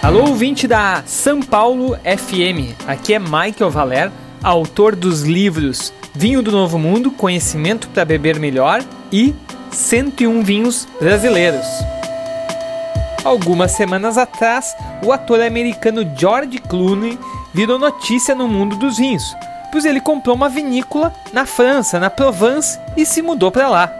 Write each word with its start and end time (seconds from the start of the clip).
Alô, 0.00 0.28
ouvinte 0.28 0.66
da 0.68 1.02
São 1.04 1.40
Paulo 1.40 1.96
FM. 1.96 2.72
Aqui 2.86 3.14
é 3.14 3.18
Michael 3.18 3.70
Valer, 3.70 4.12
autor 4.42 4.94
dos 4.94 5.22
livros 5.22 5.92
Vinho 6.14 6.40
do 6.40 6.52
Novo 6.52 6.78
Mundo, 6.78 7.10
Conhecimento 7.10 7.88
para 7.88 8.04
Beber 8.04 8.38
Melhor 8.38 8.82
e 9.12 9.34
101 9.70 10.42
Vinhos 10.42 10.86
Brasileiros. 11.00 11.66
Algumas 13.24 13.72
semanas 13.72 14.16
atrás, 14.16 14.74
o 15.04 15.12
ator 15.12 15.42
americano 15.42 16.08
George 16.16 16.58
Clooney 16.58 17.18
virou 17.52 17.78
notícia 17.78 18.34
no 18.34 18.46
mundo 18.46 18.76
dos 18.76 18.98
vinhos, 18.98 19.34
pois 19.72 19.84
ele 19.84 20.00
comprou 20.00 20.36
uma 20.36 20.48
vinícola 20.48 21.12
na 21.32 21.44
França, 21.44 21.98
na 21.98 22.08
Provence, 22.08 22.78
e 22.96 23.04
se 23.04 23.20
mudou 23.20 23.50
para 23.50 23.68
lá. 23.68 23.92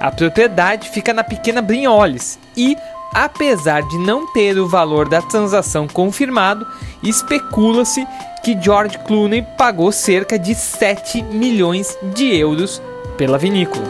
A 0.00 0.10
propriedade 0.10 0.88
fica 0.90 1.14
na 1.14 1.24
pequena 1.24 1.62
Brignoles 1.62 2.38
e, 2.56 2.76
apesar 3.12 3.82
de 3.82 3.98
não 3.98 4.26
ter 4.32 4.58
o 4.58 4.68
valor 4.68 5.08
da 5.08 5.22
transação 5.22 5.86
confirmado, 5.86 6.66
especula-se 7.02 8.06
que 8.42 8.60
George 8.60 8.98
Clooney 9.06 9.42
pagou 9.56 9.90
cerca 9.92 10.38
de 10.38 10.54
7 10.54 11.22
milhões 11.22 11.96
de 12.14 12.34
euros 12.36 12.80
pela 13.16 13.38
vinícola. 13.38 13.84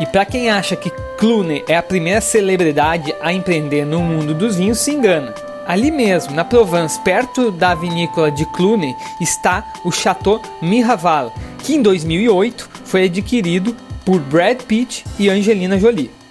E 0.00 0.06
para 0.06 0.24
quem 0.24 0.50
acha 0.50 0.74
que 0.74 0.90
Clooney 1.18 1.64
é 1.68 1.76
a 1.76 1.82
primeira 1.82 2.20
celebridade 2.20 3.14
a 3.20 3.32
empreender 3.32 3.84
no 3.84 4.00
mundo 4.00 4.34
dos 4.34 4.56
vinhos, 4.56 4.78
se 4.78 4.90
engana. 4.90 5.34
Ali 5.66 5.92
mesmo, 5.92 6.34
na 6.34 6.44
Provence, 6.44 7.00
perto 7.00 7.52
da 7.52 7.74
vinícola 7.74 8.30
de 8.30 8.44
Cluny, 8.46 8.96
está 9.20 9.64
o 9.84 9.92
Chateau 9.92 10.42
Miraval, 10.60 11.32
que 11.62 11.74
em 11.74 11.82
2008 11.82 12.68
foi 12.84 13.04
adquirido 13.04 13.76
por 14.04 14.18
Brad 14.18 14.60
Pitt 14.62 15.04
e 15.18 15.30
Angelina 15.30 15.78
Jolie. 15.78 16.21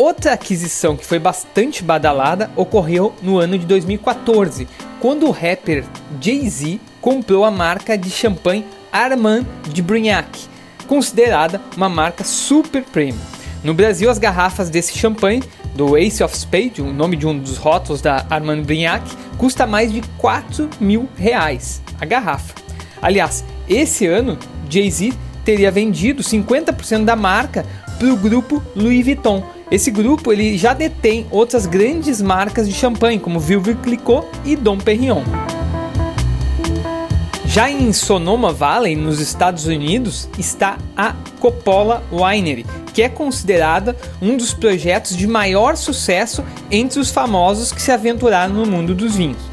Outra 0.00 0.32
aquisição 0.32 0.96
que 0.96 1.04
foi 1.04 1.18
bastante 1.18 1.84
badalada 1.84 2.50
ocorreu 2.56 3.14
no 3.20 3.36
ano 3.36 3.58
de 3.58 3.66
2014, 3.66 4.66
quando 4.98 5.26
o 5.26 5.30
rapper 5.30 5.84
Jay-Z 6.18 6.80
comprou 7.02 7.44
a 7.44 7.50
marca 7.50 7.98
de 7.98 8.08
champanhe 8.08 8.64
Armand 8.90 9.44
de 9.68 9.82
Brignac, 9.82 10.46
considerada 10.86 11.60
uma 11.76 11.90
marca 11.90 12.24
super 12.24 12.82
premium. 12.82 13.20
No 13.62 13.74
Brasil, 13.74 14.08
as 14.08 14.16
garrafas 14.16 14.70
desse 14.70 14.96
champanhe 14.96 15.42
do 15.74 15.98
Ace 15.98 16.24
of 16.24 16.34
Spades, 16.34 16.78
o 16.78 16.94
nome 16.94 17.14
de 17.14 17.26
um 17.26 17.38
dos 17.38 17.58
rótulos 17.58 18.00
da 18.00 18.24
Armand 18.30 18.62
Brignac, 18.62 19.04
custa 19.36 19.66
mais 19.66 19.92
de 19.92 20.00
4 20.16 20.70
mil 20.80 21.10
reais 21.14 21.82
a 22.00 22.06
garrafa. 22.06 22.54
Aliás, 23.02 23.44
esse 23.68 24.06
ano, 24.06 24.38
Jay-Z 24.66 25.12
teria 25.44 25.70
vendido 25.70 26.22
50% 26.22 27.04
da 27.04 27.14
marca 27.14 27.66
para 27.98 28.08
o 28.08 28.16
grupo 28.16 28.62
Louis 28.74 29.04
Vuitton. 29.04 29.59
Esse 29.70 29.90
grupo 29.90 30.32
ele 30.32 30.58
já 30.58 30.74
detém 30.74 31.26
outras 31.30 31.64
grandes 31.64 32.20
marcas 32.20 32.68
de 32.68 32.74
champanhe, 32.74 33.20
como 33.20 33.38
Veuve 33.38 33.76
Clicquot 33.76 34.26
e 34.44 34.56
Dom 34.56 34.76
Perignon. 34.78 35.22
Já 37.46 37.70
em 37.70 37.92
Sonoma 37.92 38.52
Valley, 38.52 38.96
nos 38.96 39.20
Estados 39.20 39.66
Unidos, 39.66 40.28
está 40.38 40.76
a 40.96 41.14
Coppola 41.38 42.02
Winery, 42.12 42.66
que 42.92 43.02
é 43.02 43.08
considerada 43.08 43.96
um 44.20 44.36
dos 44.36 44.52
projetos 44.52 45.16
de 45.16 45.26
maior 45.26 45.76
sucesso 45.76 46.44
entre 46.70 46.98
os 46.98 47.10
famosos 47.10 47.72
que 47.72 47.82
se 47.82 47.92
aventuraram 47.92 48.54
no 48.54 48.66
mundo 48.66 48.94
dos 48.94 49.16
vinhos. 49.16 49.49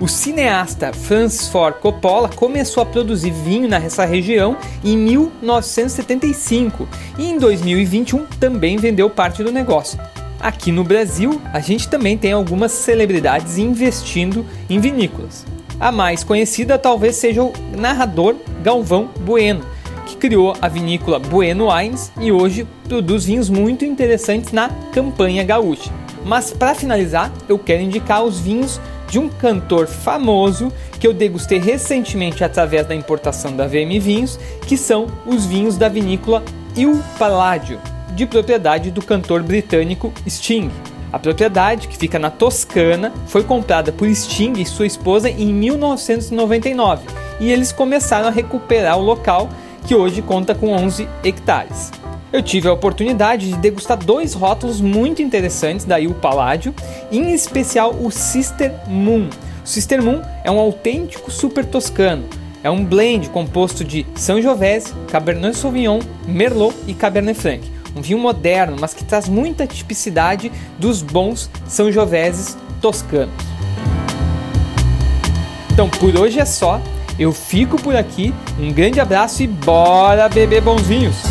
O 0.00 0.06
cineasta 0.06 0.92
Francis 0.92 1.48
Ford 1.48 1.74
Coppola 1.80 2.28
começou 2.28 2.84
a 2.84 2.86
produzir 2.86 3.32
vinho 3.32 3.68
nessa 3.68 4.04
região 4.04 4.56
em 4.84 4.96
1975 4.96 6.88
e 7.18 7.28
em 7.28 7.36
2021 7.36 8.24
também 8.38 8.76
vendeu 8.76 9.10
parte 9.10 9.42
do 9.42 9.50
negócio. 9.50 9.98
Aqui 10.38 10.70
no 10.70 10.84
Brasil, 10.84 11.40
a 11.52 11.58
gente 11.58 11.88
também 11.88 12.16
tem 12.16 12.30
algumas 12.30 12.70
celebridades 12.70 13.58
investindo 13.58 14.46
em 14.70 14.78
vinícolas. 14.78 15.44
A 15.80 15.90
mais 15.90 16.22
conhecida 16.22 16.78
talvez 16.78 17.16
seja 17.16 17.42
o 17.42 17.52
narrador 17.76 18.36
Galvão 18.62 19.10
Bueno, 19.18 19.64
que 20.06 20.16
criou 20.16 20.54
a 20.62 20.68
vinícola 20.68 21.18
Bueno 21.18 21.72
Wines 21.72 22.12
e 22.20 22.30
hoje 22.30 22.64
produz 22.88 23.24
vinhos 23.24 23.50
muito 23.50 23.84
interessantes 23.84 24.52
na 24.52 24.68
campanha 24.92 25.42
gaúcha. 25.42 25.90
Mas 26.24 26.52
para 26.52 26.72
finalizar, 26.72 27.32
eu 27.48 27.58
quero 27.58 27.82
indicar 27.82 28.22
os 28.22 28.38
vinhos 28.38 28.80
de 29.08 29.18
um 29.18 29.28
cantor 29.28 29.86
famoso 29.86 30.72
que 30.98 31.06
eu 31.06 31.12
degustei 31.12 31.58
recentemente 31.58 32.44
através 32.44 32.86
da 32.86 32.94
importação 32.94 33.56
da 33.56 33.66
VM 33.66 33.98
Vinhos, 34.00 34.38
que 34.66 34.76
são 34.76 35.06
os 35.26 35.46
vinhos 35.46 35.76
da 35.76 35.88
vinícola 35.88 36.42
Il 36.76 37.00
Palladio, 37.18 37.80
de 38.14 38.26
propriedade 38.26 38.90
do 38.90 39.02
cantor 39.02 39.42
britânico 39.42 40.12
Sting. 40.28 40.70
A 41.10 41.18
propriedade, 41.18 41.88
que 41.88 41.96
fica 41.96 42.18
na 42.18 42.30
Toscana, 42.30 43.12
foi 43.26 43.42
comprada 43.42 43.90
por 43.90 44.08
Sting 44.14 44.52
e 44.58 44.66
sua 44.66 44.86
esposa 44.86 45.30
em 45.30 45.52
1999 45.54 47.06
e 47.40 47.50
eles 47.50 47.72
começaram 47.72 48.28
a 48.28 48.32
recuperar 48.32 48.98
o 48.98 49.02
local, 49.02 49.48
que 49.86 49.94
hoje 49.94 50.20
conta 50.20 50.54
com 50.54 50.72
11 50.72 51.08
hectares. 51.24 51.90
Eu 52.32 52.42
tive 52.42 52.68
a 52.68 52.72
oportunidade 52.72 53.48
de 53.48 53.56
degustar 53.56 53.96
dois 53.96 54.34
rótulos 54.34 54.80
muito 54.80 55.22
interessantes 55.22 55.86
da 55.86 55.98
Il 55.98 56.14
Palladio, 56.14 56.74
em 57.10 57.32
especial 57.32 57.94
o 57.94 58.10
Sister 58.10 58.72
Moon. 58.86 59.28
O 59.64 59.68
Sister 59.68 60.02
Moon 60.02 60.20
é 60.44 60.50
um 60.50 60.58
autêntico 60.58 61.30
super 61.30 61.64
toscano. 61.64 62.24
É 62.62 62.70
um 62.70 62.84
blend 62.84 63.30
composto 63.30 63.84
de 63.84 64.04
Sangiovese, 64.14 64.92
Cabernet 65.10 65.56
Sauvignon, 65.56 66.00
Merlot 66.26 66.74
e 66.86 66.94
Cabernet 66.94 67.38
Franc 67.38 67.78
um 67.98 68.02
vinho 68.02 68.18
moderno, 68.18 68.76
mas 68.80 68.94
que 68.94 69.04
traz 69.04 69.28
muita 69.28 69.66
tipicidade 69.66 70.50
dos 70.78 71.02
bons 71.02 71.50
São 71.66 71.90
Joveses 71.90 72.56
toscanos. 72.80 73.34
Então 75.72 75.88
por 75.88 76.16
hoje 76.16 76.40
é 76.40 76.44
só, 76.44 76.80
eu 77.18 77.32
fico 77.32 77.76
por 77.80 77.94
aqui, 77.94 78.34
um 78.58 78.72
grande 78.72 79.00
abraço 79.00 79.42
e 79.42 79.46
bora 79.46 80.28
beber 80.28 80.62
bons 80.62 80.82
vinhos! 80.82 81.27